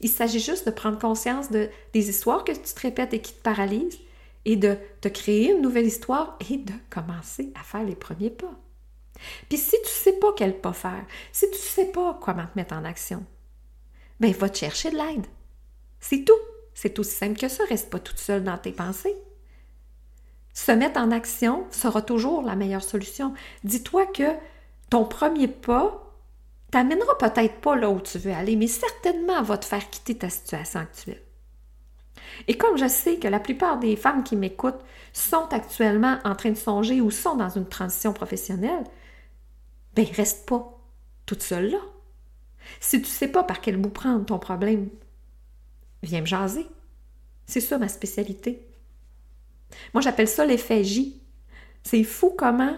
Il 0.00 0.08
s'agit 0.08 0.40
juste 0.40 0.66
de 0.66 0.70
prendre 0.70 0.98
conscience 0.98 1.50
de, 1.50 1.68
des 1.92 2.10
histoires 2.10 2.44
que 2.44 2.52
tu 2.52 2.60
te 2.60 2.80
répètes 2.80 3.14
et 3.14 3.20
qui 3.20 3.32
te 3.32 3.42
paralysent 3.42 4.00
et 4.44 4.56
de 4.56 4.76
te 5.00 5.08
créer 5.08 5.52
une 5.52 5.62
nouvelle 5.62 5.86
histoire 5.86 6.38
et 6.50 6.58
de 6.58 6.72
commencer 6.90 7.52
à 7.54 7.62
faire 7.62 7.84
les 7.84 7.94
premiers 7.94 8.30
pas. 8.30 8.54
Puis 9.48 9.58
si 9.58 9.76
tu 9.76 9.82
ne 9.82 9.86
sais 9.86 10.12
pas 10.14 10.32
quel 10.36 10.60
pas 10.60 10.72
faire, 10.72 11.04
si 11.32 11.46
tu 11.50 11.56
ne 11.56 11.62
sais 11.62 11.92
pas 11.92 12.18
comment 12.20 12.46
te 12.46 12.56
mettre 12.56 12.74
en 12.74 12.84
action, 12.84 13.24
ben 14.20 14.32
va 14.32 14.48
te 14.48 14.58
chercher 14.58 14.90
de 14.90 14.96
l'aide. 14.96 15.26
C'est 16.00 16.24
tout. 16.24 16.32
C'est 16.74 16.98
aussi 16.98 17.14
simple 17.14 17.38
que 17.38 17.48
ça. 17.48 17.64
Reste 17.68 17.90
pas 17.90 18.00
toute 18.00 18.18
seule 18.18 18.44
dans 18.44 18.58
tes 18.58 18.72
pensées. 18.72 19.14
Se 20.52 20.72
mettre 20.72 21.00
en 21.00 21.10
action 21.10 21.66
sera 21.70 22.02
toujours 22.02 22.42
la 22.42 22.56
meilleure 22.56 22.82
solution. 22.82 23.34
Dis-toi 23.64 24.06
que 24.06 24.36
ton 24.90 25.04
premier 25.04 25.48
pas 25.48 26.03
t'amènera 26.74 27.16
peut-être 27.18 27.60
pas 27.60 27.76
là 27.76 27.88
où 27.88 28.00
tu 28.00 28.18
veux 28.18 28.32
aller, 28.32 28.56
mais 28.56 28.66
certainement 28.66 29.40
va 29.42 29.58
te 29.58 29.64
faire 29.64 29.88
quitter 29.90 30.18
ta 30.18 30.28
situation 30.28 30.80
actuelle. 30.80 31.22
Et 32.48 32.58
comme 32.58 32.76
je 32.76 32.88
sais 32.88 33.18
que 33.18 33.28
la 33.28 33.38
plupart 33.38 33.78
des 33.78 33.94
femmes 33.94 34.24
qui 34.24 34.34
m'écoutent 34.34 34.84
sont 35.12 35.46
actuellement 35.52 36.18
en 36.24 36.34
train 36.34 36.50
de 36.50 36.56
songer 36.56 37.00
ou 37.00 37.12
sont 37.12 37.36
dans 37.36 37.48
une 37.48 37.68
transition 37.68 38.12
professionnelle, 38.12 38.82
ben 39.94 40.04
reste 40.16 40.48
pas 40.48 40.76
toute 41.26 41.44
seule 41.44 41.70
là. 41.70 41.78
Si 42.80 43.00
tu 43.00 43.08
sais 43.08 43.28
pas 43.28 43.44
par 43.44 43.60
quel 43.60 43.76
bout 43.76 43.90
prendre 43.90 44.26
ton 44.26 44.40
problème, 44.40 44.88
viens 46.02 46.22
me 46.22 46.26
jaser. 46.26 46.66
C'est 47.46 47.60
ça 47.60 47.78
ma 47.78 47.86
spécialité. 47.86 48.66
Moi, 49.92 50.00
j'appelle 50.00 50.26
ça 50.26 50.44
l'effet 50.44 50.82
J. 50.82 51.22
C'est 51.84 52.02
fou 52.02 52.34
comment, 52.36 52.76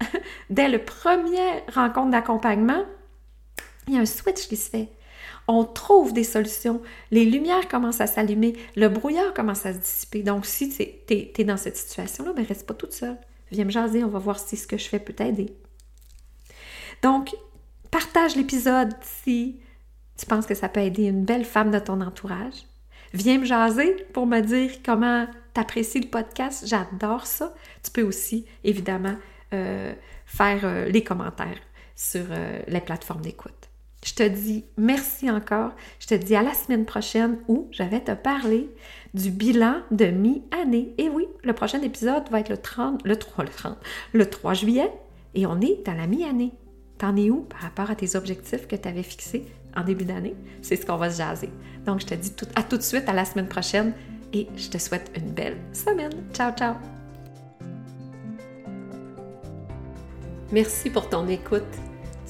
dès 0.50 0.68
le 0.68 0.84
premier 0.84 1.64
rencontre 1.74 2.12
d'accompagnement, 2.12 2.84
il 3.88 3.94
y 3.94 3.96
a 3.96 4.00
un 4.00 4.06
switch 4.06 4.48
qui 4.48 4.56
se 4.56 4.70
fait. 4.70 4.88
On 5.48 5.64
trouve 5.64 6.12
des 6.12 6.24
solutions. 6.24 6.82
Les 7.10 7.24
lumières 7.24 7.68
commencent 7.68 8.00
à 8.00 8.06
s'allumer. 8.06 8.54
Le 8.76 8.88
brouillard 8.88 9.34
commence 9.34 9.66
à 9.66 9.72
se 9.72 9.78
dissiper. 9.78 10.22
Donc, 10.22 10.46
si 10.46 10.70
tu 10.70 10.82
es, 10.82 11.44
dans 11.44 11.56
cette 11.56 11.76
situation-là, 11.76 12.32
ben 12.32 12.44
reste 12.44 12.66
pas 12.66 12.74
toute 12.74 12.92
seule. 12.92 13.18
Viens 13.50 13.64
me 13.64 13.70
jaser, 13.70 14.04
on 14.04 14.08
va 14.08 14.18
voir 14.18 14.38
si 14.38 14.56
ce 14.56 14.66
que 14.66 14.78
je 14.78 14.88
fais 14.88 14.98
peut 14.98 15.12
t'aider. 15.12 15.54
Donc, 17.02 17.34
partage 17.90 18.36
l'épisode 18.36 18.94
si 19.02 19.60
tu 20.16 20.26
penses 20.26 20.46
que 20.46 20.54
ça 20.54 20.68
peut 20.68 20.80
aider 20.80 21.04
une 21.04 21.24
belle 21.24 21.44
femme 21.44 21.70
de 21.70 21.78
ton 21.78 22.00
entourage. 22.00 22.66
Viens 23.12 23.38
me 23.38 23.44
jaser 23.44 23.94
pour 24.12 24.26
me 24.26 24.40
dire 24.40 24.70
comment 24.84 25.26
tu 25.54 25.60
apprécies 25.60 26.00
le 26.00 26.08
podcast. 26.08 26.64
J'adore 26.66 27.26
ça. 27.26 27.54
Tu 27.82 27.90
peux 27.90 28.02
aussi, 28.02 28.46
évidemment, 28.64 29.16
euh, 29.52 29.92
faire 30.24 30.60
euh, 30.64 30.86
les 30.86 31.04
commentaires 31.04 31.60
sur 31.94 32.24
euh, 32.30 32.62
les 32.68 32.80
plateformes 32.80 33.20
d'écoute. 33.20 33.68
Je 34.04 34.14
te 34.14 34.22
dis 34.24 34.64
merci 34.76 35.30
encore. 35.30 35.72
Je 36.00 36.08
te 36.08 36.14
dis 36.14 36.34
à 36.34 36.42
la 36.42 36.54
semaine 36.54 36.84
prochaine 36.84 37.38
où 37.48 37.68
je 37.70 37.82
vais 37.84 38.00
te 38.00 38.12
parler 38.12 38.68
du 39.14 39.30
bilan 39.30 39.76
de 39.90 40.06
mi-année. 40.06 40.94
Et 40.98 41.08
oui, 41.08 41.28
le 41.44 41.52
prochain 41.52 41.80
épisode 41.82 42.28
va 42.30 42.40
être 42.40 42.48
le 42.48 42.56
30, 42.56 43.04
le 43.04 43.16
3, 43.16 43.44
le 43.44 43.50
30, 43.50 43.78
le 44.12 44.28
3 44.28 44.54
juillet 44.54 44.92
et 45.34 45.46
on 45.46 45.60
est 45.60 45.86
dans 45.86 45.94
la 45.94 46.06
mi-année. 46.06 46.52
T'en 46.98 47.16
es 47.16 47.30
où 47.30 47.42
par 47.42 47.60
rapport 47.60 47.90
à 47.90 47.94
tes 47.94 48.16
objectifs 48.16 48.66
que 48.66 48.76
tu 48.76 48.88
avais 48.88 49.02
fixés 49.02 49.46
en 49.76 49.84
début 49.84 50.04
d'année? 50.04 50.34
C'est 50.62 50.76
ce 50.76 50.84
qu'on 50.84 50.96
va 50.96 51.10
se 51.10 51.18
jaser. 51.18 51.50
Donc, 51.86 52.00
je 52.00 52.06
te 52.06 52.14
dis 52.14 52.32
à 52.56 52.62
tout 52.62 52.76
de 52.76 52.82
suite 52.82 53.08
à 53.08 53.12
la 53.12 53.24
semaine 53.24 53.48
prochaine 53.48 53.92
et 54.32 54.48
je 54.56 54.68
te 54.68 54.78
souhaite 54.78 55.10
une 55.16 55.30
belle 55.30 55.58
semaine. 55.72 56.12
Ciao, 56.32 56.52
ciao! 56.52 56.74
Merci 60.50 60.90
pour 60.90 61.08
ton 61.08 61.26
écoute. 61.28 61.62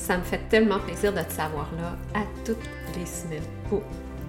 Ça 0.03 0.19
me 0.19 0.25
fait 0.25 0.41
tellement 0.49 0.81
plaisir 0.81 1.13
de 1.13 1.21
te 1.21 1.33
savoir 1.33 1.71
là 1.77 1.97
à 2.13 2.25
toutes 2.45 2.59
les 2.99 3.07
semaines. 3.07 3.81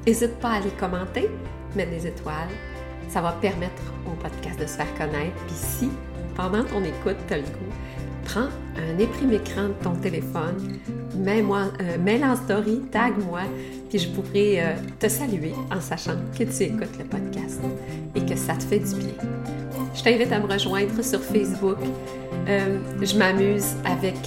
n'hésite 0.06 0.36
pas 0.36 0.50
à 0.50 0.56
aller 0.58 0.70
commenter, 0.80 1.28
mettre 1.76 1.90
des 1.90 2.06
étoiles. 2.06 2.54
Ça 3.10 3.24
va 3.24 3.32
permettre 3.32 3.82
au 4.06 4.12
podcast 4.12 4.60
de 4.60 4.68
se 4.68 4.78
faire 4.78 4.94
connaître. 4.94 5.36
Puis 5.48 5.56
si, 5.56 5.90
pendant 6.36 6.64
ton 6.64 6.84
écoute, 6.84 7.18
tu 7.28 7.34
as 7.34 7.38
le 7.38 7.44
goût, 7.44 7.74
prends 8.24 8.50
un 8.78 9.00
éprime 9.00 9.34
écran 9.34 9.70
de 9.70 9.84
ton 9.84 9.96
téléphone, 9.96 10.78
mets-moi, 11.18 11.72
euh, 11.82 11.98
mets 11.98 12.24
en 12.24 12.36
story, 12.36 12.82
tag-moi, 12.92 13.42
puis 13.90 13.98
je 13.98 14.10
pourrai 14.10 14.62
euh, 14.64 14.76
te 15.00 15.08
saluer 15.08 15.56
en 15.76 15.82
sachant 15.82 16.18
que 16.38 16.44
tu 16.44 16.64
écoutes 16.66 17.00
le 17.00 17.06
podcast 17.06 17.62
et 18.14 18.24
que 18.24 18.36
ça 18.36 18.54
te 18.54 18.64
fait 18.64 18.80
du 18.80 18.94
bien. 18.94 19.16
Je 19.96 20.04
t'invite 20.04 20.32
à 20.32 20.40
me 20.40 20.46
rejoindre 20.46 21.04
sur 21.04 21.20
Facebook. 21.20 21.78
Euh, 22.48 22.78
je 23.02 23.18
m'amuse 23.18 23.74
avec 23.86 24.18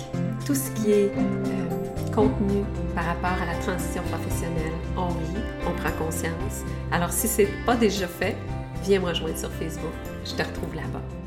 tout 0.45 0.55
ce 0.55 0.71
qui 0.73 0.93
est 0.93 1.11
euh, 1.17 2.13
contenu 2.15 2.65
par 2.95 3.05
rapport 3.05 3.43
à 3.43 3.47
la 3.47 3.55
transition 3.61 4.03
professionnelle. 4.05 4.73
On 4.97 5.09
rit, 5.09 5.43
on 5.67 5.73
prend 5.73 5.93
conscience. 6.05 6.65
Alors 6.93 7.11
si 7.13 7.29
ce 7.29 7.43
n'est 7.43 7.49
pas 7.65 7.77
déjà 7.77 8.07
fait, 8.07 8.37
viens 8.83 9.01
me 9.01 9.07
rejoindre 9.07 9.39
sur 9.39 9.51
Facebook. 9.53 9.93
Je 10.25 10.33
te 10.33 10.43
retrouve 10.43 10.75
là-bas. 10.75 11.26